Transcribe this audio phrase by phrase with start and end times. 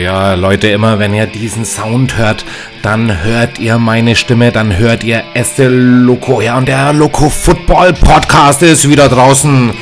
[0.00, 2.44] ja, Leute, immer wenn ihr diesen Sound hört,
[2.82, 6.40] dann hört ihr meine Stimme, dann hört ihr Este Loco.
[6.40, 9.72] Ja, und der Loco Football Podcast ist wieder draußen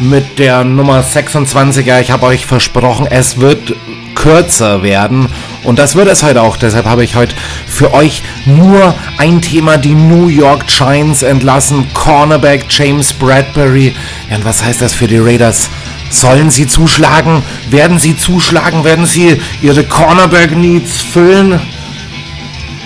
[0.00, 2.00] mit der Nummer 26er.
[2.00, 3.74] Ich habe euch versprochen, es wird
[4.14, 5.28] kürzer werden.
[5.62, 6.56] Und das wird es heute auch.
[6.56, 7.34] Deshalb habe ich heute
[7.66, 11.86] für euch nur ein Thema, die New York Giants entlassen.
[11.92, 13.94] Cornerback James Bradbury.
[14.30, 15.68] Ja, und was heißt das für die Raiders?
[16.10, 17.42] Sollen sie zuschlagen?
[17.70, 18.84] Werden sie zuschlagen?
[18.84, 21.60] Werden sie ihre Cornerback-Needs füllen?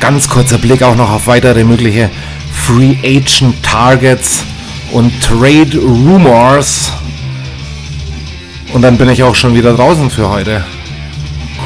[0.01, 2.11] Ganz kurzer Blick auch noch auf weitere mögliche
[2.53, 4.45] Free Agent Targets
[4.93, 6.93] und Trade Rumors.
[8.73, 10.65] Und dann bin ich auch schon wieder draußen für heute.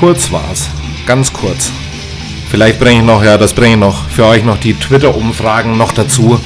[0.00, 0.70] Kurz war's.
[1.06, 1.70] Ganz kurz.
[2.50, 5.92] Vielleicht bringe ich noch, ja, das bringe ich noch für euch noch die Twitter-Umfragen noch
[5.92, 6.40] dazu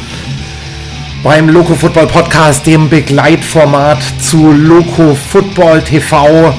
[1.22, 6.54] beim Loco Football Podcast, dem Begleitformat zu Loco Football TV,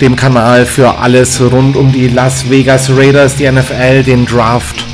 [0.00, 4.84] dem Kanal für alles rund um die Las Vegas Raiders, die NFL, den Draft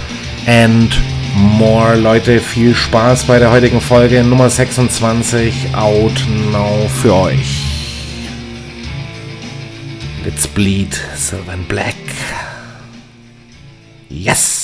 [0.47, 0.99] and
[1.35, 1.97] more.
[1.97, 6.13] Leute, viel Spaß bei der heutigen Folge Nummer 26 out
[6.51, 7.63] now für euch.
[10.25, 11.97] Let's bleed silver and black.
[14.09, 14.64] Yes!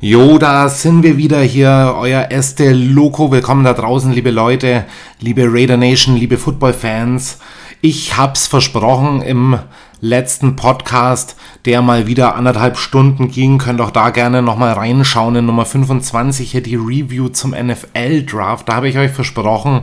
[0.00, 3.32] Jo, da sind wir wieder hier, euer Este Loco.
[3.32, 4.84] Willkommen da draußen, liebe Leute,
[5.18, 7.40] liebe Raider Nation, liebe Football-Fans.
[7.80, 9.58] Ich hab's versprochen im
[10.00, 13.58] letzten Podcast, der mal wieder anderthalb Stunden ging.
[13.58, 18.68] Könnt auch da gerne nochmal reinschauen in Nummer 25 hier die Review zum NFL-Draft.
[18.68, 19.82] Da habe ich euch versprochen,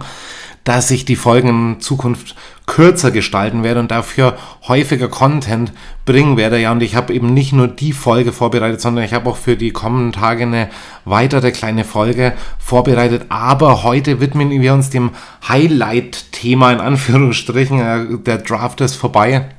[0.66, 2.36] dass ich die Folgen in Zukunft
[2.66, 4.36] kürzer gestalten werde und dafür
[4.68, 5.72] häufiger Content
[6.06, 6.60] bringen werde.
[6.60, 9.56] Ja, und ich habe eben nicht nur die Folge vorbereitet, sondern ich habe auch für
[9.56, 10.70] die kommenden Tage eine
[11.06, 13.28] weitere kleine Folge vorbereitet.
[13.30, 15.12] Aber heute widmen wir uns dem
[15.48, 18.24] Highlight-Thema in Anführungsstrichen.
[18.24, 19.50] Der Draft ist vorbei.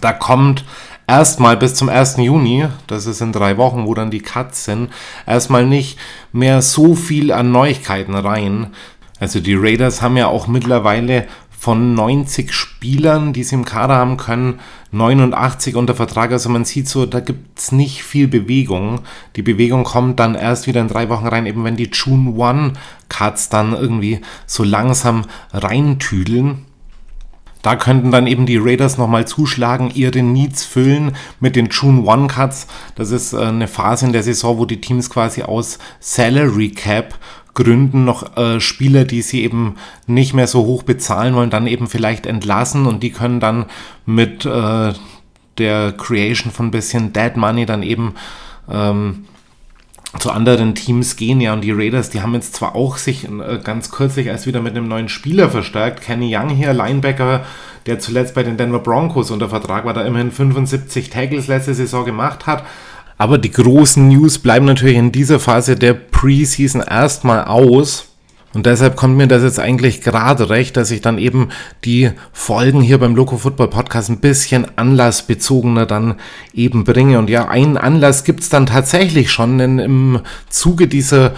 [0.00, 0.64] Da kommt
[1.06, 2.16] erstmal bis zum 1.
[2.18, 4.90] Juni, das ist in drei Wochen, wo dann die Cuts sind,
[5.26, 5.98] erstmal nicht
[6.32, 8.68] mehr so viel an Neuigkeiten rein.
[9.20, 11.26] Also die Raiders haben ja auch mittlerweile
[11.58, 14.60] von 90 Spielern, die sie im Kader haben können,
[14.92, 16.30] 89 unter Vertrag.
[16.30, 19.00] Also man sieht so, da gibt es nicht viel Bewegung.
[19.34, 22.74] Die Bewegung kommt dann erst wieder in drei Wochen rein, eben wenn die June One
[23.08, 26.64] Cuts dann irgendwie so langsam reintüdeln.
[27.62, 32.28] Da könnten dann eben die Raiders nochmal zuschlagen, ihre Needs füllen mit den June One
[32.28, 32.68] Cuts.
[32.94, 37.18] Das ist äh, eine Phase in der Saison, wo die Teams quasi aus Salary Cap
[37.58, 39.74] Gründen noch äh, Spieler, die sie eben
[40.06, 43.66] nicht mehr so hoch bezahlen wollen, dann eben vielleicht entlassen und die können dann
[44.06, 44.92] mit äh,
[45.58, 48.14] der Creation von ein bisschen Dead Money dann eben
[48.70, 49.24] ähm,
[50.20, 51.40] zu anderen Teams gehen.
[51.40, 54.62] Ja, und die Raiders, die haben jetzt zwar auch sich äh, ganz kürzlich erst wieder
[54.62, 56.00] mit einem neuen Spieler verstärkt.
[56.00, 57.44] Kenny Young hier, Linebacker,
[57.86, 62.04] der zuletzt bei den Denver Broncos unter Vertrag war, da immerhin 75 Tackles letzte Saison
[62.04, 62.64] gemacht hat.
[63.18, 68.04] Aber die großen News bleiben natürlich in dieser Phase der Preseason erstmal aus.
[68.54, 71.48] Und deshalb kommt mir das jetzt eigentlich gerade recht, dass ich dann eben
[71.84, 76.14] die Folgen hier beim Loco Football Podcast ein bisschen anlassbezogener dann
[76.54, 77.18] eben bringe.
[77.18, 81.34] Und ja, einen Anlass gibt's dann tatsächlich schon, denn im Zuge dieser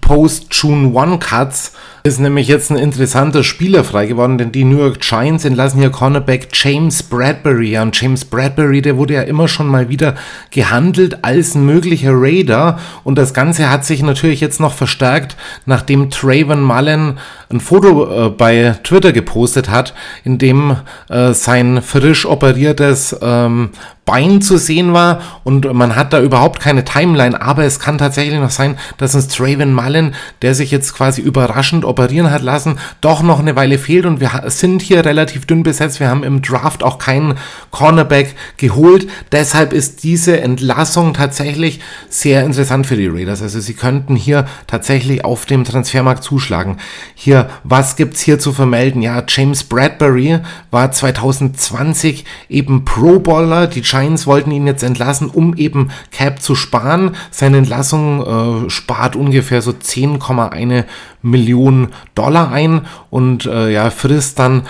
[0.00, 1.72] Post-June One Cuts
[2.06, 5.90] ist nämlich jetzt ein interessanter Spieler frei geworden, denn die New York Giants entlassen hier
[5.90, 7.76] Cornerback James Bradbury.
[7.78, 10.14] Und James Bradbury, der wurde ja immer schon mal wieder
[10.50, 12.78] gehandelt als ein möglicher Raider.
[13.02, 15.36] Und das Ganze hat sich natürlich jetzt noch verstärkt,
[15.66, 17.18] nachdem Trayvon Mullen
[17.50, 19.92] ein Foto äh, bei Twitter gepostet hat,
[20.22, 20.76] in dem
[21.08, 23.70] äh, sein frisch operiertes ähm,
[24.06, 28.38] Bein zu sehen war und man hat da überhaupt keine Timeline, aber es kann tatsächlich
[28.38, 33.22] noch sein, dass uns Traven Mullen, der sich jetzt quasi überraschend operieren hat lassen, doch
[33.22, 35.98] noch eine Weile fehlt und wir sind hier relativ dünn besetzt.
[35.98, 37.34] Wir haben im Draft auch keinen
[37.70, 39.08] Cornerback geholt.
[39.32, 41.80] Deshalb ist diese Entlassung tatsächlich
[42.10, 43.40] sehr interessant für die Raiders.
[43.40, 46.76] Also sie könnten hier tatsächlich auf dem Transfermarkt zuschlagen.
[47.14, 49.00] Hier, was gibt's hier zu vermelden?
[49.00, 50.40] Ja, James Bradbury
[50.70, 53.66] war 2020 eben Pro Bowler.
[53.68, 57.16] Die Giants wollten ihn jetzt entlassen, um eben Cap zu sparen.
[57.30, 60.84] Seine Entlassung äh, spart ungefähr so 10,1
[61.22, 61.75] Millionen
[62.14, 64.62] Dollar ein und äh, ja, frisst dann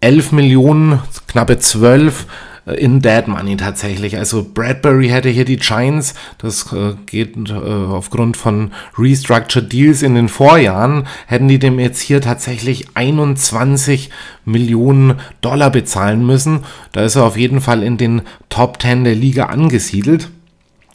[0.00, 2.26] 11 Millionen, knappe 12
[2.66, 4.16] äh, in Dead Money tatsächlich.
[4.18, 10.14] Also Bradbury hätte hier die Giants, das äh, geht äh, aufgrund von Restructured Deals in
[10.14, 14.10] den Vorjahren, hätten die dem jetzt hier tatsächlich 21
[14.44, 16.60] Millionen Dollar bezahlen müssen.
[16.92, 20.28] Da ist er auf jeden Fall in den Top 10 der Liga angesiedelt.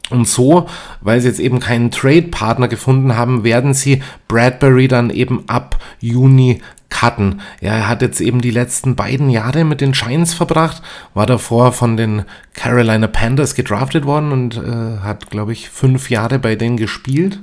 [0.09, 0.67] Und so,
[1.01, 6.61] weil sie jetzt eben keinen Trade-Partner gefunden haben, werden sie Bradbury dann eben ab Juni
[6.89, 7.41] cutten.
[7.61, 10.81] Er hat jetzt eben die letzten beiden Jahre mit den Giants verbracht,
[11.13, 12.23] war davor von den
[12.53, 17.39] Carolina Panthers gedraftet worden und äh, hat, glaube ich, fünf Jahre bei denen gespielt.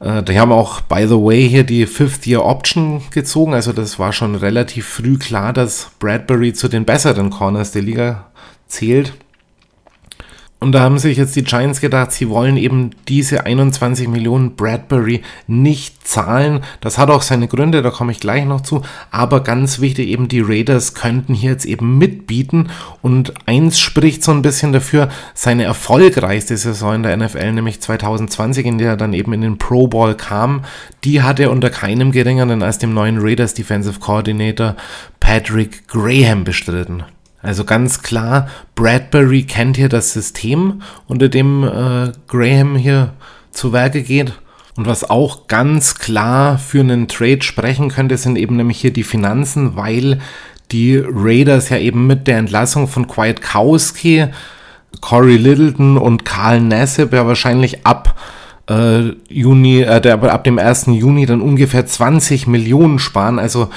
[0.00, 3.54] Äh, die haben auch, by the way, hier die Fifth-Year-Option gezogen.
[3.54, 8.26] Also das war schon relativ früh klar, dass Bradbury zu den besseren Corners der Liga
[8.68, 9.14] zählt.
[10.60, 15.20] Und da haben sich jetzt die Giants gedacht, sie wollen eben diese 21 Millionen Bradbury
[15.46, 16.60] nicht zahlen.
[16.80, 18.80] Das hat auch seine Gründe, da komme ich gleich noch zu.
[19.10, 22.70] Aber ganz wichtig, eben die Raiders könnten hier jetzt eben mitbieten.
[23.02, 28.64] Und eins spricht so ein bisschen dafür, seine erfolgreichste Saison in der NFL, nämlich 2020,
[28.64, 30.62] in der er dann eben in den Pro Bowl kam,
[31.04, 34.76] die hat er unter keinem geringeren als dem neuen Raiders Defensive Coordinator
[35.20, 37.02] Patrick Graham bestritten.
[37.44, 43.12] Also ganz klar, Bradbury kennt hier das System, unter dem äh, Graham hier
[43.50, 44.32] zu Werke geht.
[44.76, 49.04] Und was auch ganz klar für einen Trade sprechen könnte, sind eben nämlich hier die
[49.04, 50.20] Finanzen, weil
[50.72, 54.26] die Raiders ja eben mit der Entlassung von Kwiatkowski,
[55.00, 58.18] Corey Littleton und Karl Nassib ja wahrscheinlich ab
[58.68, 60.86] äh, Juni, äh, der, ab dem 1.
[60.86, 63.38] Juni dann ungefähr 20 Millionen sparen.
[63.38, 63.68] Also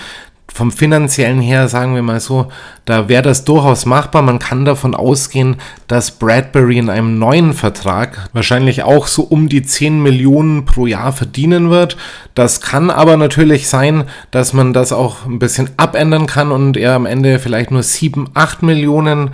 [0.53, 2.47] vom finanziellen her, sagen wir mal so,
[2.85, 4.21] da wäre das durchaus machbar.
[4.21, 5.57] Man kann davon ausgehen,
[5.87, 11.11] dass Bradbury in einem neuen Vertrag wahrscheinlich auch so um die 10 Millionen pro Jahr
[11.11, 11.97] verdienen wird.
[12.33, 16.93] Das kann aber natürlich sein, dass man das auch ein bisschen abändern kann und er
[16.93, 19.31] am Ende vielleicht nur 7, 8 Millionen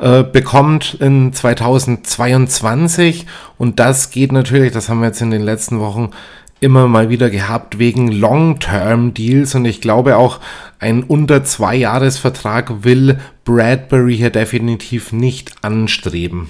[0.00, 3.26] äh, bekommt in 2022
[3.58, 6.10] und das geht natürlich, das haben wir jetzt in den letzten Wochen
[6.60, 10.40] immer mal wieder gehabt wegen Long-Term-Deals und ich glaube auch
[10.78, 16.48] ein unter zwei Jahresvertrag will Bradbury hier definitiv nicht anstreben.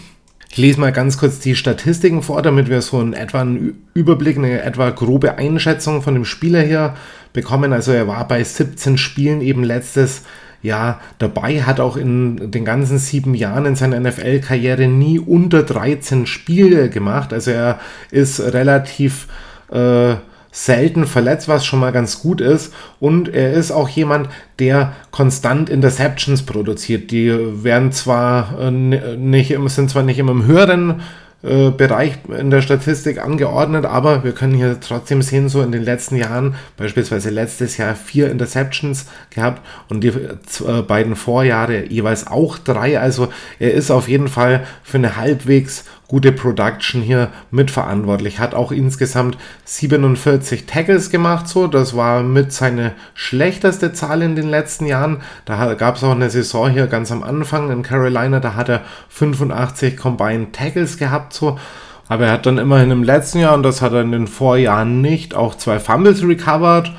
[0.50, 4.36] Ich lese mal ganz kurz die Statistiken vor, damit wir so einen etwa einen Überblick,
[4.36, 6.94] eine etwa grobe Einschätzung von dem Spieler hier
[7.32, 7.72] bekommen.
[7.72, 10.22] Also er war bei 17 Spielen eben letztes
[10.60, 16.26] Jahr dabei, hat auch in den ganzen sieben Jahren in seiner NFL-Karriere nie unter 13
[16.26, 17.32] Spiele gemacht.
[17.32, 17.78] Also er
[18.10, 19.28] ist relativ
[19.70, 20.16] äh,
[20.52, 22.72] selten verletzt, was schon mal ganz gut ist.
[22.98, 24.28] Und er ist auch jemand,
[24.58, 27.10] der konstant Interceptions produziert.
[27.10, 27.32] Die
[27.64, 31.02] werden zwar äh, nicht, sind zwar nicht immer im höheren
[31.42, 35.82] äh, Bereich in der Statistik angeordnet, aber wir können hier trotzdem sehen, so in den
[35.82, 42.58] letzten Jahren, beispielsweise letztes Jahr vier Interceptions gehabt und die äh, beiden Vorjahre jeweils auch
[42.58, 43.00] drei.
[43.00, 43.28] Also
[43.58, 48.40] er ist auf jeden Fall für eine halbwegs gute Production hier mitverantwortlich.
[48.40, 51.68] Hat auch insgesamt 47 Tackles gemacht, so.
[51.68, 55.18] Das war mit seine schlechteste Zahl in den letzten Jahren.
[55.44, 58.82] Da gab es auch eine Saison hier ganz am Anfang in Carolina, da hat er
[59.08, 61.60] 85 Combined Tackles gehabt, so.
[62.08, 65.00] Aber er hat dann immerhin im letzten Jahr, und das hat er in den Vorjahren
[65.00, 66.90] nicht, auch zwei Fumbles recovered.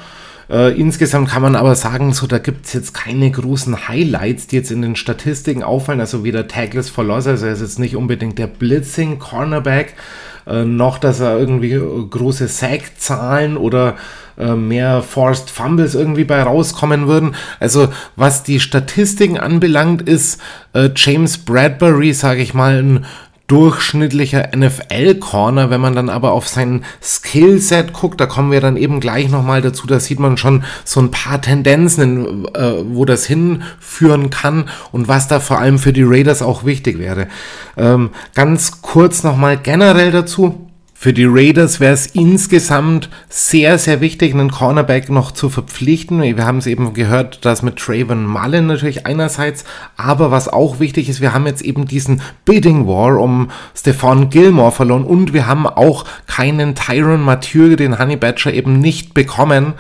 [0.52, 4.58] Äh, insgesamt kann man aber sagen, so da gibt es jetzt keine großen Highlights, die
[4.58, 6.02] jetzt in den Statistiken auffallen.
[6.02, 9.94] Also weder Tackles for Loss, also er ist jetzt nicht unbedingt der Blitzing Cornerback,
[10.46, 13.96] äh, noch dass er irgendwie äh, große Sack-Zahlen oder
[14.38, 17.36] äh, mehr Forced Fumbles irgendwie bei rauskommen würden.
[17.62, 17.88] Also
[18.18, 20.42] was die Statistiken anbelangt, ist
[20.74, 23.06] äh, James Bradbury, sage ich mal, ein
[23.52, 25.70] durchschnittlicher NFL-Corner.
[25.70, 29.62] Wenn man dann aber auf sein Skillset guckt, da kommen wir dann eben gleich nochmal
[29.62, 35.10] dazu, da sieht man schon so ein paar Tendenzen, äh, wo das hinführen kann und
[35.10, 37.28] was da vor allem für die Raiders auch wichtig wäre.
[37.76, 40.71] Ähm, ganz kurz nochmal generell dazu.
[41.04, 46.22] Für die Raiders wäre es insgesamt sehr, sehr wichtig, einen Cornerback noch zu verpflichten.
[46.22, 49.66] Wir haben es eben gehört, dass mit Traven Mullen natürlich einerseits,
[49.98, 54.72] aber was auch wichtig ist, wir haben jetzt eben diesen Bidding War um Stefan Gilmore
[54.72, 59.74] verloren und wir haben auch keinen Tyron Mathieu, den Honey Badger eben nicht bekommen,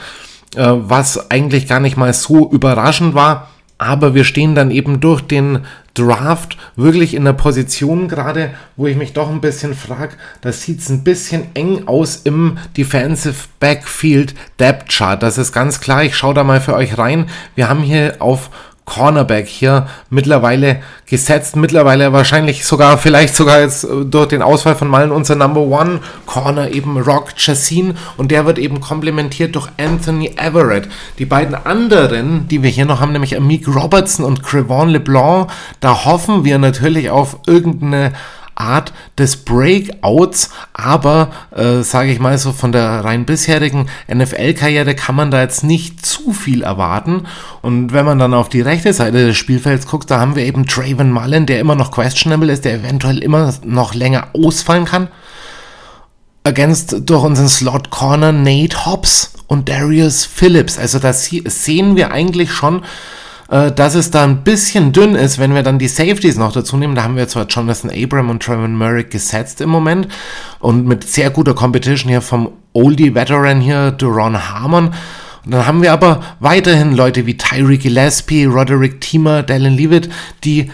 [0.56, 3.48] äh, was eigentlich gar nicht mal so überraschend war
[3.82, 8.96] aber wir stehen dann eben durch den Draft wirklich in der Position gerade, wo ich
[8.96, 14.36] mich doch ein bisschen frage, da sieht es ein bisschen eng aus im Defensive Backfield
[14.60, 15.22] Depth Chart.
[15.24, 16.04] Das ist ganz klar.
[16.04, 17.26] Ich schaue da mal für euch rein.
[17.56, 18.52] Wir haben hier auf
[18.86, 24.88] Cornerback hier mittlerweile gesetzt, mittlerweile wahrscheinlich sogar, vielleicht sogar jetzt äh, durch den Ausfall von
[24.88, 30.34] Malen unser Number One Corner eben Rock Chassin und der wird eben komplementiert durch Anthony
[30.38, 30.90] Everett.
[31.20, 36.06] Die beiden anderen, die wir hier noch haben, nämlich Amik Robertson und Crevon LeBlanc, da
[36.06, 38.14] hoffen wir natürlich auf irgendeine
[38.62, 45.16] Art des Breakouts, aber äh, sage ich mal so von der rein bisherigen NFL-Karriere kann
[45.16, 47.26] man da jetzt nicht zu viel erwarten.
[47.62, 50.66] Und wenn man dann auf die rechte Seite des Spielfelds guckt, da haben wir eben
[50.66, 55.08] Draven Mullen, der immer noch questionable ist, der eventuell immer noch länger ausfallen kann.
[56.44, 60.78] Ergänzt durch unseren Slot Corner Nate Hobbs und Darius Phillips.
[60.78, 62.84] Also das sehen wir eigentlich schon,
[63.52, 66.78] äh, dass es da ein bisschen dünn ist, wenn wir dann die Safeties noch dazu
[66.78, 66.96] nehmen.
[66.96, 70.08] Da haben wir zwar Jonathan Abram und Trevor Murray gesetzt im Moment
[70.60, 74.94] und mit sehr guter Competition hier vom Oldie Veteran hier, Duron Harmon.
[75.44, 80.10] Und dann haben wir aber weiterhin Leute wie Tyree Gillespie, Roderick Thiemer, Dallin Leavitt,
[80.46, 80.72] die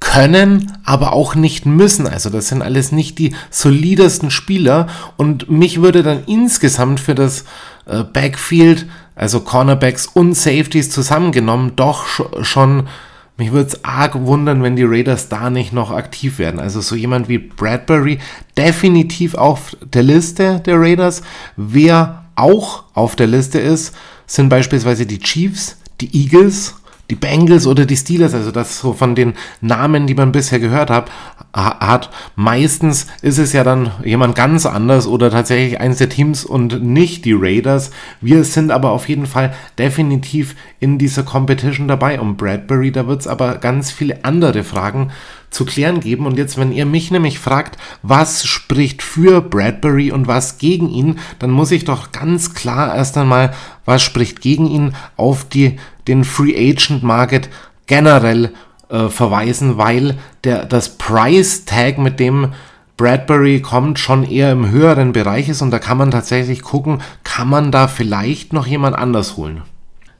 [0.00, 2.06] können, aber auch nicht müssen.
[2.06, 4.88] Also das sind alles nicht die solidesten Spieler.
[5.16, 7.44] Und mich würde dann insgesamt für das
[7.86, 8.86] äh, Backfield
[9.20, 12.06] also Cornerbacks und Safeties zusammengenommen, doch
[12.42, 12.88] schon,
[13.36, 16.58] mich würde es arg wundern, wenn die Raiders da nicht noch aktiv werden.
[16.58, 18.18] Also so jemand wie Bradbury,
[18.56, 21.20] definitiv auf der Liste der Raiders.
[21.58, 23.94] Wer auch auf der Liste ist,
[24.26, 26.76] sind beispielsweise die Chiefs, die Eagles,
[27.10, 30.90] die Bengals oder die Steelers, also das so von den Namen, die man bisher gehört
[30.90, 31.10] hat,
[31.52, 32.10] hat.
[32.36, 37.24] Meistens ist es ja dann jemand ganz anders oder tatsächlich eins der Teams und nicht
[37.24, 37.90] die Raiders.
[38.20, 42.20] Wir sind aber auf jeden Fall definitiv in dieser Competition dabei.
[42.20, 45.10] Um Bradbury, da wird es aber ganz viele andere Fragen
[45.50, 46.26] zu klären geben.
[46.26, 51.18] Und jetzt, wenn ihr mich nämlich fragt, was spricht für Bradbury und was gegen ihn,
[51.38, 53.52] dann muss ich doch ganz klar erst einmal,
[53.84, 55.78] was spricht gegen ihn, auf die,
[56.08, 57.48] den Free Agent Market
[57.86, 58.52] generell
[58.88, 62.52] äh, verweisen, weil der, das Price Tag, mit dem
[62.96, 67.48] Bradbury kommt, schon eher im höheren Bereich ist und da kann man tatsächlich gucken, kann
[67.48, 69.62] man da vielleicht noch jemand anders holen.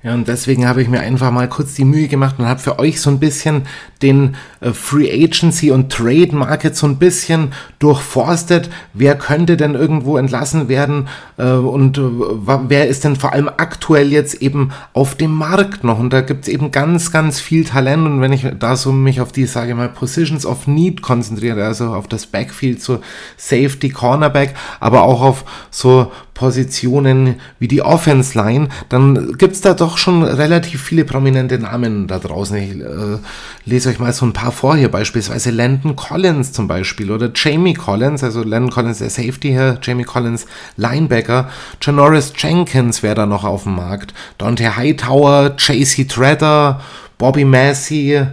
[0.02, 2.78] Ja, und deswegen habe ich mir einfach mal kurz die Mühe gemacht und habe für
[2.78, 3.66] euch so ein bisschen
[4.00, 8.70] den äh, Free Agency und Trade Market so ein bisschen durchforstet.
[8.94, 14.10] Wer könnte denn irgendwo entlassen werden äh, und äh, wer ist denn vor allem aktuell
[14.10, 15.98] jetzt eben auf dem Markt noch?
[15.98, 18.06] Und da gibt es eben ganz, ganz viel Talent.
[18.06, 21.62] Und wenn ich da so mich auf die, sage ich mal, Positions of Need konzentriere,
[21.62, 23.00] also auf das Backfield, so
[23.36, 29.74] Safety, Cornerback, aber auch auf so Positionen wie die Offense Line, dann gibt es da
[29.74, 32.56] doch schon relativ viele prominente Namen da draußen.
[32.56, 33.18] Ich äh,
[33.66, 37.74] lese euch mal so ein paar vor hier, beispielsweise Landon Collins zum Beispiel oder Jamie
[37.74, 40.46] Collins, also Landon Collins der Safety hier, Jamie Collins
[40.78, 41.50] Linebacker,
[41.82, 46.80] Janoris Jenkins wäre da noch auf dem Markt, Dante Hightower, JC Treader,
[47.18, 48.26] Bobby Massey,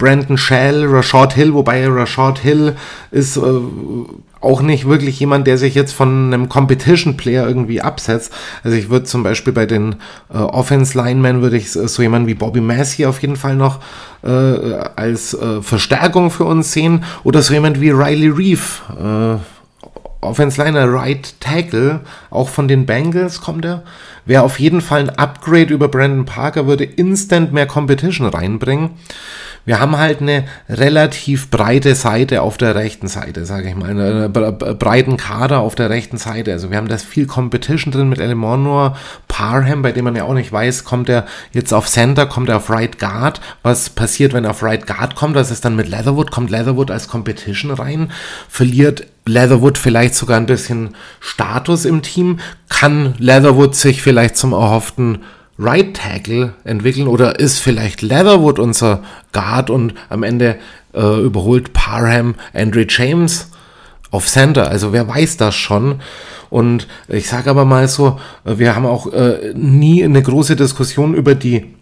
[0.00, 2.74] Brandon Shell, Rashad Hill, wobei Rashad Hill
[3.10, 3.42] ist äh,
[4.40, 8.32] auch nicht wirklich jemand, der sich jetzt von einem Competition-Player irgendwie absetzt.
[8.64, 9.96] Also ich würde zum Beispiel bei den
[10.32, 13.80] äh, Offense-Linemen würde ich so jemanden wie Bobby Massey auf jeden Fall noch
[14.22, 14.28] äh,
[14.96, 17.04] als äh, Verstärkung für uns sehen.
[17.22, 19.36] Oder so jemand wie Riley Reef, äh,
[20.22, 23.82] Offense-Liner, Right Tackle, auch von den Bengals kommt er.
[24.24, 28.90] Wäre auf jeden Fall ein Upgrade über Brandon Parker, würde instant mehr Competition reinbringen
[29.64, 34.32] wir haben halt eine relativ breite Seite auf der rechten Seite, sage ich mal, einen
[34.32, 36.52] breiten Kader auf der rechten Seite.
[36.52, 38.96] Also wir haben da viel Competition drin mit Elemonor,
[39.28, 42.56] Parham, bei dem man ja auch nicht weiß, kommt er jetzt auf Center, kommt er
[42.56, 43.40] auf Right Guard.
[43.62, 45.36] Was passiert, wenn er auf Right Guard kommt?
[45.36, 48.10] Das ist dann mit Leatherwood, kommt Leatherwood als Competition rein,
[48.48, 55.18] verliert Leatherwood vielleicht sogar ein bisschen Status im Team, kann Leatherwood sich vielleicht zum erhofften
[55.60, 59.02] Right Tackle entwickeln oder ist vielleicht Leatherwood unser
[59.32, 60.56] Guard und am Ende
[60.94, 63.50] äh, überholt Parham Andre James
[64.10, 64.68] auf Center.
[64.68, 66.00] Also wer weiß das schon.
[66.48, 71.34] Und ich sage aber mal so, wir haben auch äh, nie eine große Diskussion über
[71.34, 71.74] die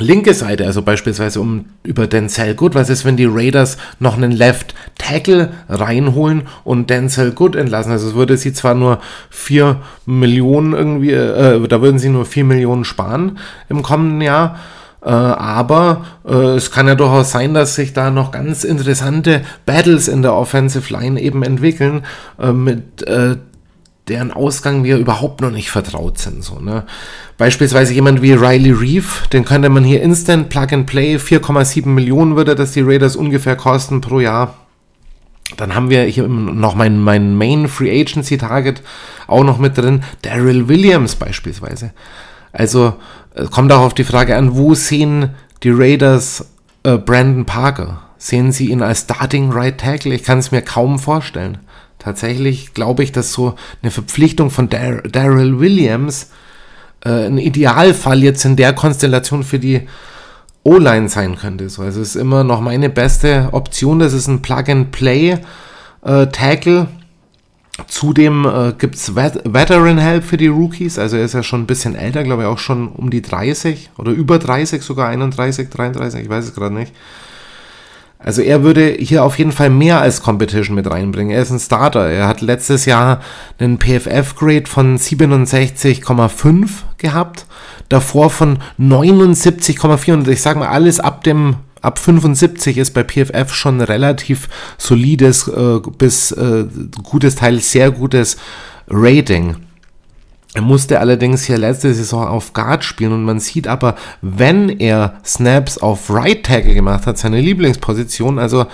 [0.00, 4.32] linke Seite, also beispielsweise um über Denzel Good, was ist, wenn die Raiders noch einen
[4.32, 7.92] Left Tackle reinholen und Denzel Good entlassen?
[7.92, 12.44] Also es würde sie zwar nur 4 Millionen irgendwie, äh, da würden sie nur 4
[12.44, 13.38] Millionen sparen
[13.68, 14.58] im kommenden Jahr.
[15.02, 20.08] Äh, aber äh, es kann ja durchaus sein, dass sich da noch ganz interessante Battles
[20.08, 22.04] in der Offensive Line eben entwickeln,
[22.38, 23.36] äh, mit äh,
[24.10, 26.44] deren Ausgang wir überhaupt noch nicht vertraut sind.
[26.44, 26.84] So, ne?
[27.38, 32.36] Beispielsweise jemand wie Riley Reef, den könnte man hier instant Plug and Play, 4,7 Millionen
[32.36, 34.54] würde das die Raiders ungefähr kosten pro Jahr.
[35.56, 38.82] Dann haben wir hier noch mein, mein Main Free Agency Target
[39.26, 41.92] auch noch mit drin, Daryl Williams beispielsweise.
[42.52, 42.94] Also
[43.50, 45.30] kommt auch auf die Frage an, wo sehen
[45.62, 46.46] die Raiders
[46.82, 48.02] äh, Brandon Parker?
[48.18, 50.14] Sehen sie ihn als Starting Right Tackle?
[50.14, 51.58] Ich kann es mir kaum vorstellen.
[52.00, 56.30] Tatsächlich glaube ich, dass so eine Verpflichtung von Dar Daryl Williams
[57.04, 59.82] äh, ein Idealfall jetzt in der Konstellation für die
[60.64, 61.68] O-Line sein könnte.
[61.68, 64.00] So, also es ist immer noch meine beste Option.
[64.00, 66.80] Das ist ein Plug-and-Play-Tackle.
[66.80, 66.86] Äh,
[67.86, 70.98] Zudem äh, gibt es Vet Veteran Help für die Rookies.
[70.98, 73.90] Also er ist ja schon ein bisschen älter, glaube ich auch schon um die 30
[73.96, 76.92] oder über 30, sogar 31, 33, ich weiß es gerade nicht.
[78.22, 81.32] Also er würde hier auf jeden Fall mehr als Competition mit reinbringen.
[81.34, 82.08] Er ist ein Starter.
[82.08, 83.20] Er hat letztes Jahr
[83.58, 87.46] einen PFF-Grade von 67,5 gehabt,
[87.88, 93.54] davor von 79,4 und ich sage mal alles ab dem ab 75 ist bei PFF
[93.54, 96.66] schon relativ solides äh, bis äh,
[97.02, 98.36] gutes Teil sehr gutes
[98.86, 99.56] Rating.
[100.52, 105.14] Er musste allerdings hier letzte Saison auf Guard spielen und man sieht aber, wenn er
[105.24, 108.66] Snaps auf Right Tackle gemacht hat, seine Lieblingsposition, also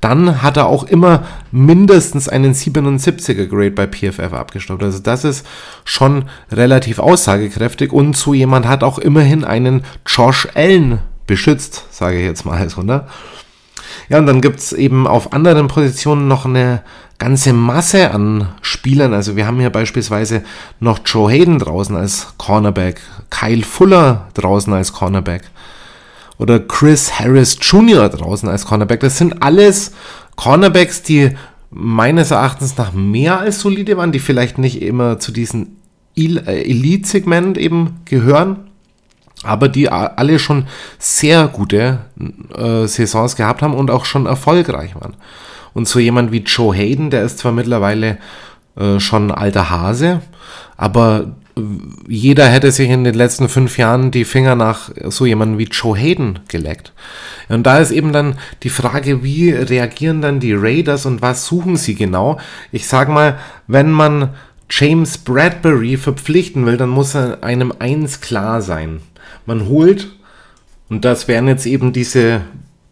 [0.00, 4.84] dann hat er auch immer mindestens einen 77er Grade bei PFF abgestaubt.
[4.84, 5.44] Also das ist
[5.84, 12.24] schon relativ aussagekräftig und so jemand hat auch immerhin einen Josh Allen beschützt, sage ich
[12.24, 13.04] jetzt mal so, ne?
[14.08, 16.82] Ja, und dann gibt es eben auf anderen Positionen noch eine
[17.18, 19.14] ganze Masse an Spielern.
[19.14, 20.42] Also wir haben hier beispielsweise
[20.80, 25.42] noch Joe Hayden draußen als Cornerback, Kyle Fuller draußen als Cornerback
[26.38, 28.08] oder Chris Harris Jr.
[28.08, 29.00] draußen als Cornerback.
[29.00, 29.92] Das sind alles
[30.36, 31.30] Cornerbacks, die
[31.70, 35.68] meines Erachtens nach mehr als solide waren, die vielleicht nicht immer zu diesem
[36.16, 38.70] äh, Elite-Segment eben gehören,
[39.42, 40.66] aber die alle schon
[40.98, 42.00] sehr gute
[42.56, 45.14] äh, Saisons gehabt haben und auch schon erfolgreich waren.
[45.76, 48.16] Und so jemand wie Joe Hayden, der ist zwar mittlerweile
[48.76, 50.22] äh, schon alter Hase,
[50.78, 51.36] aber
[52.08, 55.94] jeder hätte sich in den letzten fünf Jahren die Finger nach so jemandem wie Joe
[55.94, 56.94] Hayden geleckt.
[57.50, 61.76] Und da ist eben dann die Frage, wie reagieren dann die Raiders und was suchen
[61.76, 62.40] sie genau?
[62.72, 64.30] Ich sag mal, wenn man
[64.70, 69.00] James Bradbury verpflichten will, dann muss er einem eins klar sein.
[69.44, 70.08] Man holt,
[70.88, 72.40] und das wären jetzt eben diese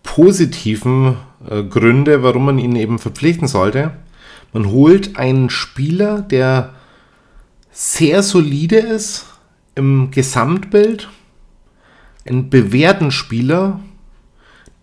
[0.03, 1.17] positiven
[1.49, 3.93] äh, Gründe, warum man ihn eben verpflichten sollte.
[4.53, 6.75] Man holt einen Spieler, der
[7.71, 9.27] sehr solide ist
[9.75, 11.09] im Gesamtbild,
[12.27, 13.81] einen bewährten Spieler,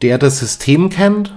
[0.01, 1.33] der das System kennt,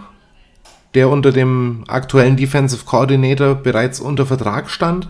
[0.94, 5.08] der unter dem aktuellen Defensive Coordinator bereits unter Vertrag stand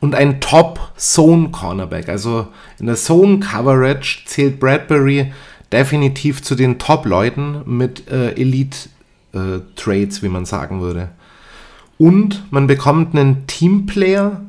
[0.00, 2.08] und ein Top Zone Cornerback.
[2.08, 2.48] Also
[2.78, 5.32] in der Zone Coverage zählt Bradbury
[5.72, 8.95] definitiv zu den Top-Leuten mit äh, Elite-Trades,
[9.36, 11.10] äh, wie man sagen würde.
[11.98, 14.42] Und man bekommt einen Teamplayer,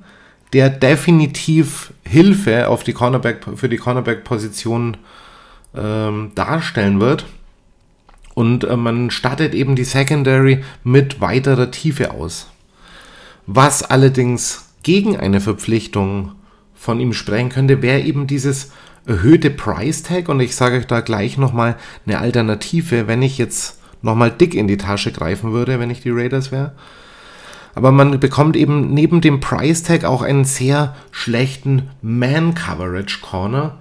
[0.54, 4.98] der definitiv Hilfe auf die Cornerback, für die Cornerback-Position
[5.76, 7.26] ähm, darstellen wird.
[8.34, 12.48] Und äh, man startet eben die Secondary mit weiterer Tiefe aus.
[13.46, 16.34] Was allerdings gegen eine Verpflichtung
[16.76, 18.72] von ihm sprechen könnte, wäre eben dieses
[19.06, 23.77] erhöhte Price Tag und ich sage euch da gleich nochmal eine Alternative, wenn ich jetzt
[24.02, 26.74] nochmal dick in die Tasche greifen würde, wenn ich die Raiders wäre.
[27.76, 33.78] Aber man bekommt eben neben dem Price Tag auch einen sehr schlechten Man Coverage Corner.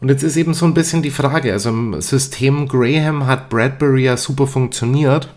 [0.00, 4.04] Und jetzt ist eben so ein bisschen die Frage, also im System Graham hat Bradbury
[4.04, 5.30] ja super funktioniert.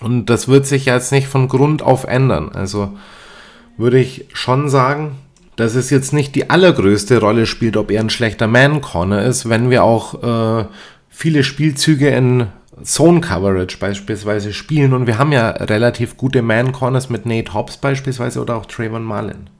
[0.00, 2.50] Und das wird sich jetzt nicht von Grund auf ändern.
[2.54, 2.92] Also
[3.76, 5.16] würde ich schon sagen,
[5.56, 9.70] dass es jetzt nicht die allergrößte Rolle spielt, ob er ein schlechter Man-Corner ist, wenn
[9.70, 10.22] wir auch
[10.62, 10.66] äh,
[11.08, 12.46] viele Spielzüge in
[12.82, 18.40] Zone Coverage beispielsweise spielen und wir haben ja relativ gute Man-Corners mit Nate Hobbs beispielsweise
[18.40, 19.50] oder auch Trayvon Mullen.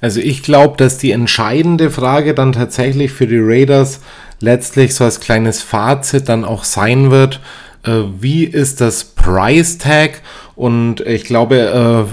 [0.00, 4.00] Also ich glaube, dass die entscheidende Frage dann tatsächlich für die Raiders
[4.40, 7.40] letztlich so als kleines Fazit dann auch sein wird,
[7.84, 10.22] äh, wie ist das Price Tag
[10.54, 11.56] und ich glaube,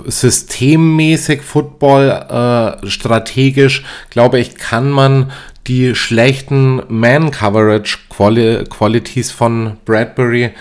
[0.05, 2.09] äh, systemmäßig Football,
[2.83, 5.31] äh, strategisch, glaube ich, kann man
[5.67, 6.81] die schlechten
[8.19, 10.51] Man-Coverage-Qualities von Bradbury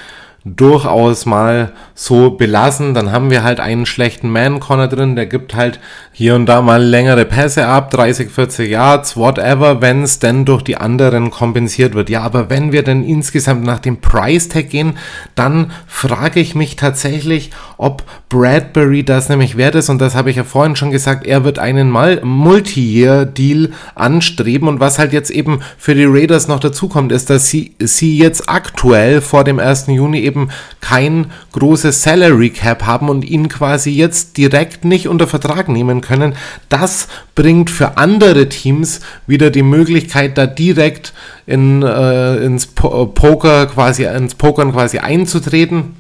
[0.57, 2.95] durchaus mal so belassen.
[2.95, 5.81] Dann haben wir halt einen schlechten Man-Corner drin, der gibt halt
[6.13, 10.63] hier und da mal längere Pässe ab, 30, 40 Yards, whatever, wenn es denn durch
[10.63, 12.11] die anderen kompensiert wird.
[12.11, 14.99] Ja, aber wenn wir denn insgesamt nach dem Price Tag gehen,
[15.35, 19.89] dann frage ich mich tatsächlich, ob Bradbury das nämlich wert ist.
[19.89, 24.69] Und das habe ich ja vorhin schon gesagt, er wird einen Multi-Year-Deal anstreben.
[24.69, 28.19] Und was halt jetzt eben für die Raiders noch dazu kommt, ist, dass sie, sie
[28.19, 29.87] jetzt aktuell vor dem 1.
[29.89, 30.38] Juni eben
[30.81, 36.35] kein großes Salary Cap haben und ihn quasi jetzt direkt nicht unter Vertrag nehmen können.
[36.69, 41.13] Das bringt für andere Teams wieder die Möglichkeit, da direkt
[41.47, 45.97] in, äh, ins Poker quasi, ins Pokern quasi einzutreten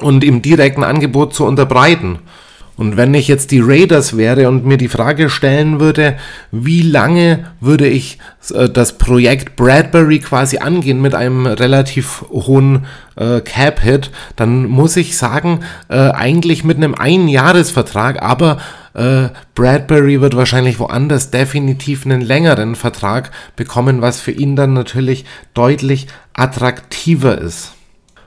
[0.00, 2.18] und im direkten Angebot zu unterbreiten.
[2.76, 6.16] Und wenn ich jetzt die Raiders wäre und mir die Frage stellen würde,
[6.50, 8.18] wie lange würde ich
[8.52, 15.16] äh, das Projekt Bradbury quasi angehen mit einem relativ hohen äh, Cap-Hit, dann muss ich
[15.16, 18.58] sagen, äh, eigentlich mit einem Einjahresvertrag, aber
[18.94, 25.24] äh, Bradbury wird wahrscheinlich woanders definitiv einen längeren Vertrag bekommen, was für ihn dann natürlich
[25.52, 27.72] deutlich attraktiver ist.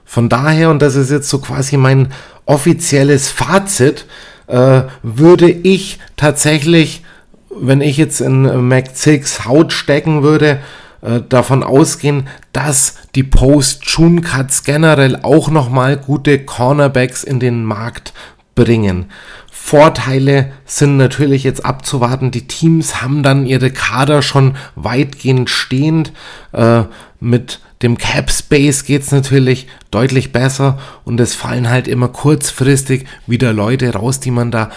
[0.06, 2.08] Von daher, und das ist jetzt so quasi mein
[2.46, 4.06] offizielles Fazit,
[4.48, 7.04] äh, würde ich tatsächlich,
[7.50, 10.60] wenn ich jetzt in Mac 6 Haut stecken würde,
[11.00, 18.12] äh, davon ausgehen, dass die Post-June-Cuts generell auch nochmal gute Cornerbacks in den Markt
[18.58, 19.06] bringen.
[19.52, 22.32] Vorteile sind natürlich jetzt abzuwarten.
[22.32, 26.12] Die Teams haben dann ihre Kader schon weitgehend stehend.
[26.52, 26.84] Äh,
[27.20, 33.06] mit dem Cap Space geht es natürlich deutlich besser und es fallen halt immer kurzfristig
[33.28, 34.70] wieder Leute raus, die man da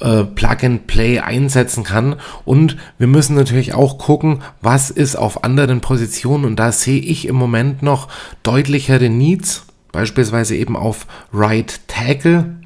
[0.00, 2.16] äh, Plug and Play einsetzen kann.
[2.44, 6.44] Und wir müssen natürlich auch gucken, was ist auf anderen Positionen.
[6.44, 8.08] Und da sehe ich im Moment noch
[8.42, 12.56] deutlichere Needs, beispielsweise eben auf Right Tackle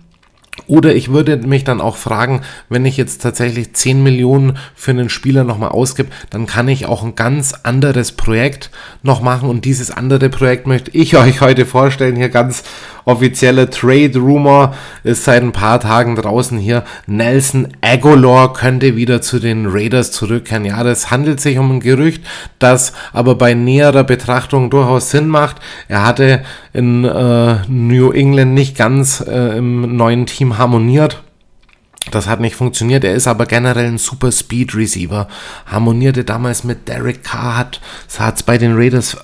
[0.66, 5.08] oder ich würde mich dann auch fragen, wenn ich jetzt tatsächlich 10 Millionen für einen
[5.08, 8.70] Spieler nochmal ausgebe, dann kann ich auch ein ganz anderes Projekt
[9.02, 12.16] noch machen und dieses andere Projekt möchte ich euch heute vorstellen.
[12.16, 12.64] Hier ganz
[13.04, 16.84] offizieller Trade Rumor ist seit ein paar Tagen draußen hier.
[17.06, 20.64] Nelson Aguilar könnte wieder zu den Raiders zurückkehren.
[20.64, 22.22] Ja, das handelt sich um ein Gerücht,
[22.58, 25.56] das aber bei näherer Betrachtung durchaus Sinn macht.
[25.88, 31.22] Er hatte in äh, New England nicht ganz äh, im neuen Team harmoniert.
[32.10, 33.04] Das hat nicht funktioniert.
[33.04, 35.28] Er ist aber generell ein super Speed Receiver.
[35.66, 37.70] Harmonierte damals mit Derek Carr,
[38.18, 39.16] hat es bei den Raiders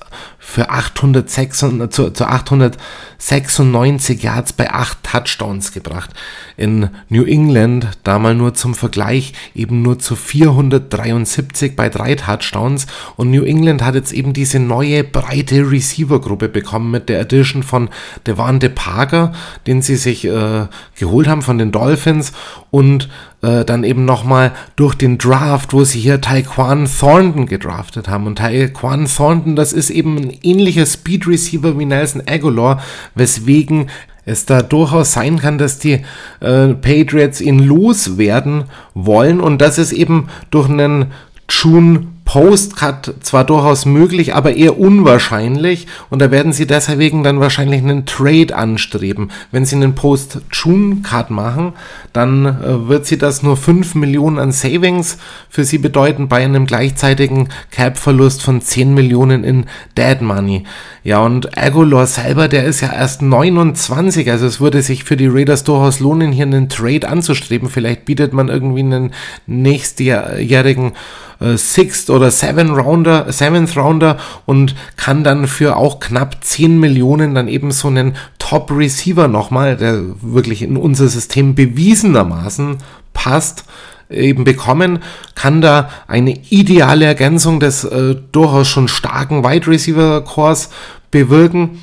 [0.49, 1.59] für 806,
[1.91, 6.09] zu, zu 896 Yards bei 8 Touchdowns gebracht.
[6.57, 12.87] In New England, da mal nur zum Vergleich, eben nur zu 473 bei 3 Touchdowns.
[13.17, 17.91] Und New England hat jetzt eben diese neue breite Receiver-Gruppe bekommen mit der Addition von
[18.27, 19.33] Devante Parker,
[19.67, 20.67] den sie sich äh,
[20.99, 22.33] geholt haben von den Dolphins
[22.71, 23.11] und
[23.43, 28.27] äh, dann eben nochmal durch den Draft, wo sie hier Taekwon Thornton gedraftet haben.
[28.27, 32.83] Und Taekwon Thornton, das ist eben ein ähnlicher Speed Receiver wie Nelson Aguilar,
[33.15, 33.91] weswegen
[34.25, 36.03] es da durchaus sein kann, dass die
[36.41, 41.13] äh, Patriots ihn loswerden wollen und das ist eben durch einen
[41.49, 47.81] June Postcut zwar durchaus möglich, aber eher unwahrscheinlich und da werden sie deswegen dann wahrscheinlich
[47.81, 49.31] einen Trade anstreben.
[49.51, 51.73] Wenn sie einen Post-June-Cut machen,
[52.13, 55.17] dann äh, wird sie das nur 5 Millionen an Savings
[55.49, 59.65] für sie bedeuten bei einem gleichzeitigen Cap-Verlust von 10 Millionen in
[59.97, 60.65] Dead Money.
[61.05, 65.29] Ja, und Aguilar selber, der ist ja erst 29, also es würde sich für die
[65.29, 67.71] Raiders durchaus lohnen, hier einen Trade anzustreben.
[67.71, 69.15] Vielleicht bietet man irgendwie einen
[69.47, 70.93] nächstjährigen
[71.41, 77.35] äh, Sixth oder Seven Rounder, Seventh Rounder und kann dann für auch knapp 10 Millionen
[77.35, 82.79] dann eben so einen Top Receiver nochmal, der wirklich in unser System bewiesenermaßen
[83.13, 83.65] passt,
[84.11, 85.01] eben bekommen,
[85.35, 90.71] kann da eine ideale Ergänzung des äh, durchaus schon starken Wide Receiver Cores
[91.11, 91.81] bewirken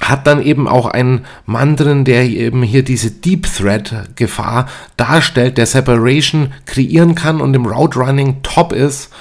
[0.00, 5.58] hat dann eben auch einen Mann drin, der eben hier diese Deep Threat Gefahr darstellt,
[5.58, 9.12] der Separation kreieren kann und im Route Running top ist.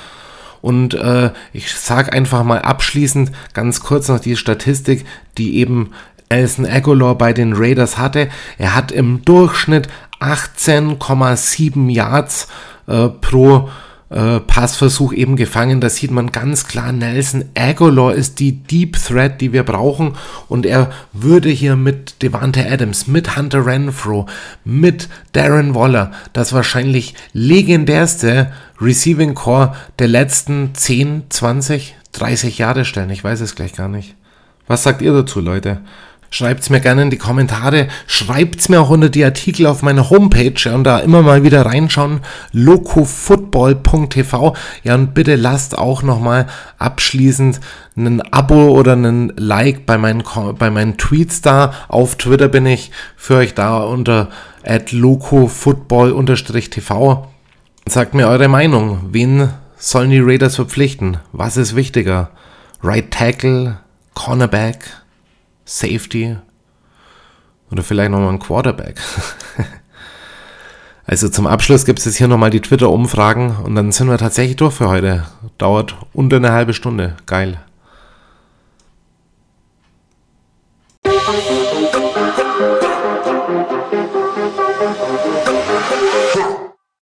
[0.62, 5.06] Und äh, ich sage einfach mal abschließend ganz kurz noch die Statistik,
[5.38, 5.92] die eben
[6.30, 8.30] Elson Aguilar bei den Raiders hatte.
[8.58, 9.88] Er hat im Durchschnitt
[10.20, 12.48] 18,7 Yards
[12.88, 13.70] äh, pro
[14.10, 15.82] äh, Passversuch eben gefangen.
[15.82, 20.15] Da sieht man ganz klar, Nelson Aguilar ist die Deep Threat, die wir brauchen.
[20.48, 24.28] Und er würde hier mit Devante Adams, mit Hunter Renfro,
[24.63, 33.10] mit Darren Waller das wahrscheinlich legendärste Receiving Core der letzten 10, 20, 30 Jahre stellen.
[33.10, 34.15] Ich weiß es gleich gar nicht.
[34.67, 35.82] Was sagt ihr dazu, Leute?
[36.30, 37.88] Schreibt es mir gerne in die Kommentare.
[38.06, 41.66] Schreibt es mir auch unter die Artikel auf meiner Homepage und da immer mal wieder
[41.66, 42.20] reinschauen.
[42.52, 44.54] locofootball.tv.
[44.84, 47.62] Ja, und bitte lasst auch nochmal abschließend
[47.96, 50.24] ein Abo oder einen Like bei meinen,
[50.58, 51.74] bei meinen Tweets da.
[51.88, 54.28] Auf Twitter bin ich für euch da unter
[54.92, 57.28] locofootball-tv.
[57.88, 59.00] Sagt mir eure Meinung.
[59.12, 61.20] Wen sollen die Raiders verpflichten?
[61.32, 62.32] Was ist wichtiger?
[62.84, 63.78] Right Tackle?
[64.13, 64.90] Cornerback?
[65.67, 66.38] Safety
[67.69, 68.99] oder vielleicht nochmal ein Quarterback.
[71.06, 74.56] also zum Abschluss gibt es jetzt hier nochmal die Twitter-Umfragen und dann sind wir tatsächlich
[74.56, 75.25] durch für heute.
[75.58, 77.17] Dauert unter eine halbe Stunde.
[77.25, 77.60] Geil.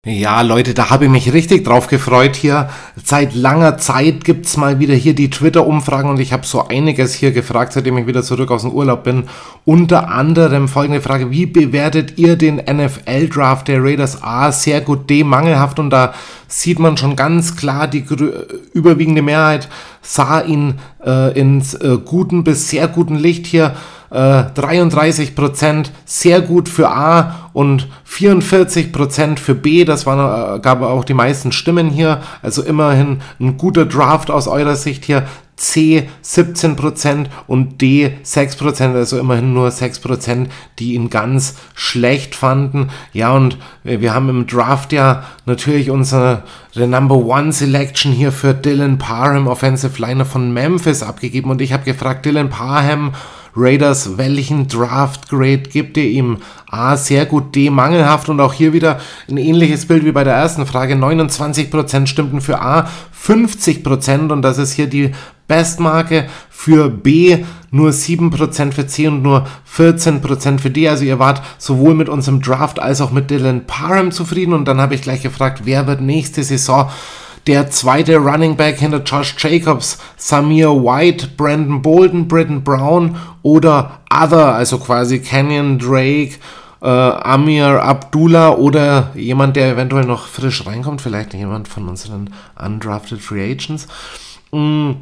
[0.06, 2.68] Ja, Leute, da habe ich mich richtig drauf gefreut hier.
[3.02, 7.32] Seit langer Zeit gibt's mal wieder hier die Twitter-Umfragen und ich habe so einiges hier
[7.32, 9.24] gefragt, seitdem ich wieder zurück aus dem Urlaub bin.
[9.64, 14.52] Unter anderem folgende Frage, wie bewertet ihr den NFL-Draft der Raiders A?
[14.52, 16.12] Sehr gut, D, mangelhaft und da
[16.48, 18.04] sieht man schon ganz klar, die
[18.74, 19.70] überwiegende Mehrheit
[20.02, 23.74] sah ihn äh, ins äh, guten bis sehr guten Licht hier.
[24.10, 29.84] 33% äh, sehr gut für A und 44% für B.
[29.84, 32.20] Das waren, äh, gab auch die meisten Stimmen hier.
[32.42, 35.24] Also immerhin ein guter Draft aus eurer Sicht hier.
[35.56, 42.90] C 17% und D 6%, also immerhin nur 6%, die ihn ganz schlecht fanden.
[43.12, 46.42] Ja, und wir haben im Draft ja natürlich unsere
[46.74, 51.84] Number One Selection hier für Dylan Parham, Offensive Liner von Memphis abgegeben und ich habe
[51.84, 53.12] gefragt, Dylan Parham,
[53.56, 56.38] Raiders, welchen Draft Grade gibt ihr ihm?
[56.68, 60.34] A, sehr gut, D, mangelhaft und auch hier wieder ein ähnliches Bild wie bei der
[60.34, 60.94] ersten Frage.
[60.94, 62.88] 29% stimmten für A,
[63.26, 65.12] 50% und das ist hier die
[65.46, 70.88] Bestmarke für B, nur 7% für C und nur 14% für D.
[70.88, 74.80] Also ihr wart sowohl mit unserem Draft als auch mit Dylan Parham zufrieden und dann
[74.80, 76.90] habe ich gleich gefragt, wer wird nächste Saison
[77.46, 84.54] der zweite Running Back hinter Josh Jacobs, Samir White, Brandon Bolden, Britton Brown oder Other,
[84.54, 86.36] also quasi Canyon Drake,
[86.82, 92.30] äh, Amir Abdullah oder jemand, der eventuell noch frisch reinkommt, vielleicht jemand von unseren
[92.62, 93.86] undrafted Free Agents.
[94.52, 94.92] Mm.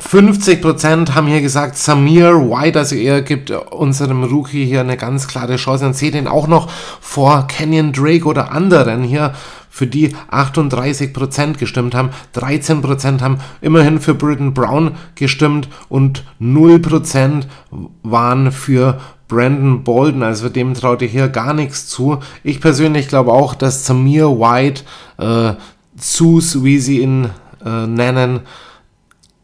[0.00, 5.56] 50% haben hier gesagt, Samir White, also er gibt unserem Rookie hier eine ganz klare
[5.56, 9.34] Chance und seht ihn auch noch vor Canyon Drake oder anderen hier
[9.72, 17.44] für die 38% gestimmt haben, 13% haben immerhin für Britton Brown gestimmt und 0%
[18.02, 22.18] waren für Brandon Bolden, also dem traute hier gar nichts zu.
[22.44, 24.82] Ich persönlich glaube auch, dass Samir White,
[25.16, 25.54] äh,
[25.96, 27.30] Sus, wie sie ihn
[27.64, 28.40] äh, nennen,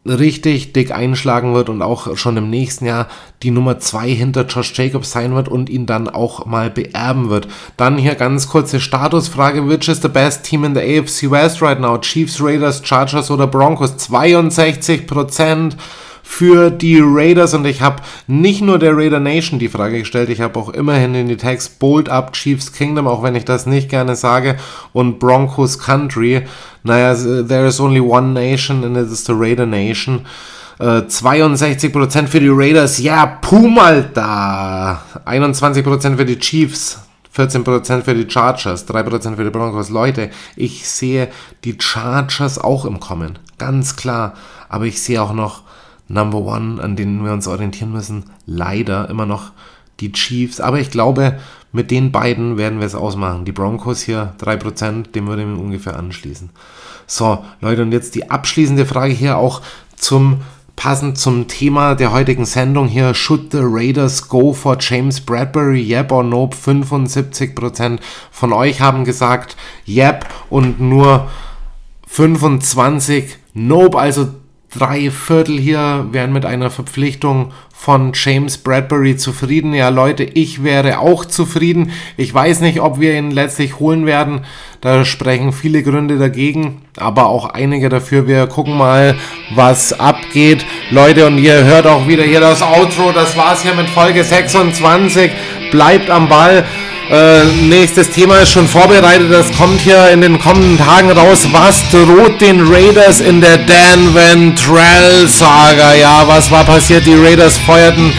[0.05, 3.07] richtig dick einschlagen wird und auch schon im nächsten Jahr
[3.43, 7.47] die Nummer 2 hinter Josh Jacobs sein wird und ihn dann auch mal beerben wird.
[7.77, 11.79] Dann hier ganz kurze Statusfrage, which is the best team in the AFC West right
[11.79, 11.97] now?
[11.97, 13.97] Chiefs, Raiders, Chargers oder Broncos?
[13.97, 15.77] 62 Prozent
[16.29, 20.41] für die Raiders und ich habe nicht nur der Raider Nation die Frage gestellt, ich
[20.41, 23.89] habe auch immerhin in die Text Bold Up Chiefs Kingdom, auch wenn ich das nicht
[23.89, 24.55] gerne sage,
[24.93, 26.43] und Broncos Country.
[26.83, 30.27] Naja, there is only one nation and it is the Raider Nation.
[30.77, 35.01] Äh, 62% für die Raiders, ja, Pum, Alter!
[35.25, 36.99] 21% für die Chiefs,
[37.35, 39.89] 14% für die Chargers, 3% für die Broncos.
[39.89, 41.29] Leute, ich sehe
[41.63, 44.35] die Chargers auch im Kommen, ganz klar.
[44.69, 45.63] Aber ich sehe auch noch
[46.09, 49.51] Number One, an denen wir uns orientieren müssen, leider immer noch
[50.01, 50.59] die Chiefs.
[50.59, 51.39] Aber ich glaube,
[51.71, 53.45] mit den beiden werden wir es ausmachen.
[53.45, 56.49] Die Broncos hier 3%, dem würde ich mir ungefähr anschließen.
[57.05, 59.61] So, Leute, und jetzt die abschließende Frage hier auch
[59.95, 60.41] zum
[60.79, 63.13] passend zum Thema der heutigen Sendung hier.
[63.13, 65.81] Should the Raiders go for James Bradbury?
[65.81, 66.55] Yep or nope?
[66.55, 67.99] 75%
[68.31, 71.27] von euch haben gesagt yep und nur
[72.07, 73.99] 25 nope.
[73.99, 74.29] Also
[74.73, 79.73] drei Viertel hier wären mit einer Verpflichtung von James Bradbury zufrieden.
[79.73, 81.91] Ja, Leute, ich wäre auch zufrieden.
[82.17, 84.41] Ich weiß nicht, ob wir ihn letztlich holen werden.
[84.81, 88.27] Da sprechen viele Gründe dagegen, aber auch einige dafür.
[88.27, 89.15] Wir gucken mal,
[89.55, 90.65] was abgeht.
[90.91, 93.11] Leute, und ihr hört auch wieder hier das Outro.
[93.13, 95.31] Das war's hier mit Folge 26.
[95.71, 96.65] Bleibt am Ball.
[97.09, 99.31] Äh, nächstes Thema ist schon vorbereitet.
[99.31, 101.47] Das kommt hier in den kommenden Tagen raus.
[101.51, 105.95] Was droht den Raiders in der Dan Ventrell-Saga?
[105.95, 107.07] Ja, was war passiert?
[107.07, 108.13] Die Raiders feuerten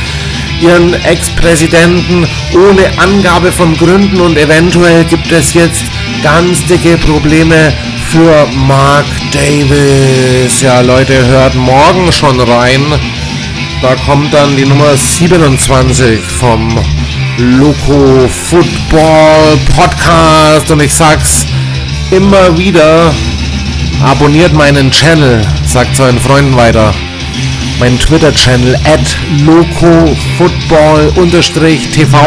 [0.61, 5.85] ihren Ex-Präsidenten ohne Angabe von Gründen und eventuell gibt es jetzt
[6.25, 7.73] ganz dicke Probleme
[8.11, 10.61] für Mark Davis.
[10.63, 12.85] Ja, Leute, hört morgen schon rein.
[13.81, 16.77] Da kommt dann die Nummer 27 vom
[17.39, 21.47] Loco Football Podcast und ich sag's
[22.11, 23.15] immer wieder,
[24.05, 26.93] abonniert meinen Channel, sagt zu euren Freunden weiter.
[27.79, 29.17] Mein Twitter-Channel at
[29.47, 32.19] locofootball-tv.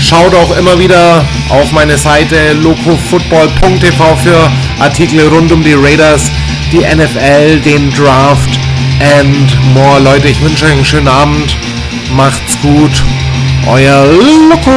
[0.00, 6.32] Schaut auch immer wieder auf meine Seite locofootball.tv für Artikel rund um die Raiders,
[6.72, 8.58] die NFL, den Draft
[9.00, 10.00] and more.
[10.00, 11.56] Leute, ich wünsche euch einen schönen Abend.
[12.14, 13.02] Macht's gut
[13.68, 14.70] おやうんのこ